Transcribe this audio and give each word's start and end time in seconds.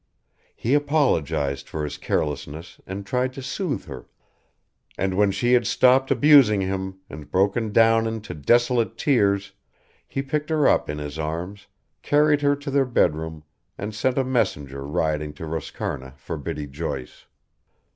He 0.55 0.73
apologised 0.73 1.69
for 1.69 1.83
his 1.83 1.99
carelessness 1.99 2.81
and 2.87 3.05
tried 3.05 3.33
to 3.33 3.43
soothe 3.43 3.85
her, 3.85 4.07
and 4.97 5.13
when 5.15 5.29
she 5.29 5.53
had 5.53 5.67
stopped 5.67 6.09
abusing 6.09 6.61
him 6.61 6.97
and 7.07 7.29
broken 7.29 7.71
down 7.71 8.07
into 8.07 8.33
desolate 8.33 8.97
tears 8.97 9.51
he 10.07 10.23
picked 10.23 10.49
her 10.49 10.67
up 10.67 10.89
in 10.89 10.97
his 10.97 11.19
arms, 11.19 11.67
carried 12.01 12.41
her 12.41 12.55
to 12.55 12.71
their 12.71 12.85
bedroom, 12.87 13.43
and 13.77 13.93
sent 13.93 14.17
a 14.17 14.23
messenger 14.23 14.87
riding 14.87 15.33
to 15.33 15.43
Roscarna 15.43 16.17
for 16.17 16.35
Biddy 16.35 16.65
Joyce. 16.65 17.27